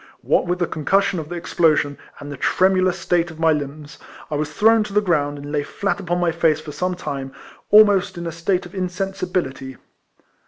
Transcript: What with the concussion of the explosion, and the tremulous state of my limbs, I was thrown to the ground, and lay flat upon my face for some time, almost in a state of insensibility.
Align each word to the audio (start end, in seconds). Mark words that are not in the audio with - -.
What 0.23 0.47
with 0.47 0.57
the 0.57 0.65
concussion 0.65 1.19
of 1.19 1.29
the 1.29 1.35
explosion, 1.35 1.95
and 2.19 2.31
the 2.31 2.35
tremulous 2.35 2.97
state 2.97 3.29
of 3.29 3.39
my 3.39 3.51
limbs, 3.51 3.99
I 4.31 4.35
was 4.35 4.51
thrown 4.51 4.83
to 4.85 4.93
the 4.93 4.99
ground, 4.99 5.37
and 5.37 5.51
lay 5.51 5.61
flat 5.61 5.99
upon 5.99 6.19
my 6.19 6.31
face 6.31 6.59
for 6.59 6.71
some 6.71 6.95
time, 6.95 7.31
almost 7.69 8.17
in 8.17 8.25
a 8.25 8.31
state 8.31 8.65
of 8.65 8.73
insensibility. 8.73 9.77